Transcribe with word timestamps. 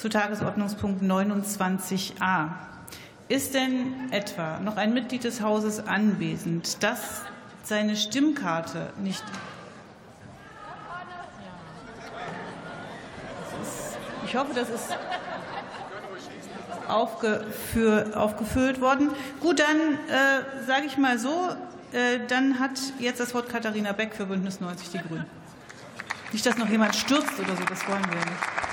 zu 0.00 0.08
Tagesordnungspunkt 0.08 1.02
29a. 1.02 2.48
Ist 3.28 3.52
denn 3.52 4.10
etwa 4.10 4.58
noch 4.60 4.76
ein 4.76 4.94
Mitglied 4.94 5.24
des 5.24 5.42
Hauses 5.42 5.86
anwesend, 5.86 6.82
das 6.82 7.20
seine 7.62 7.96
Stimmkarte 7.96 8.92
nicht 9.02 9.22
Ich 14.24 14.36
hoffe, 14.36 14.52
das 14.54 14.70
ist 14.70 14.96
aufgefüllt 16.88 18.80
worden. 18.80 19.10
Gut, 19.40 19.58
dann 19.58 19.76
äh, 19.76 20.66
sage 20.66 20.86
ich 20.86 20.96
mal 20.96 21.18
so, 21.18 21.48
äh, 21.92 22.20
dann 22.28 22.60
hat 22.60 22.78
jetzt 23.00 23.18
das 23.18 23.34
Wort 23.34 23.48
Katharina 23.48 23.92
Beck 23.92 24.14
für 24.14 24.26
Bündnis 24.26 24.60
90 24.60 24.90
Die 24.90 24.98
Grünen. 24.98 25.26
Nicht, 26.32 26.46
dass 26.46 26.56
noch 26.56 26.68
jemand 26.68 26.94
stürzt 26.94 27.38
oder 27.40 27.56
so, 27.56 27.64
das 27.64 27.86
wollen 27.88 28.04
wir 28.08 28.16
nicht. 28.16 28.69